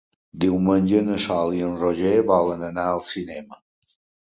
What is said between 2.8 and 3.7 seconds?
al cinema.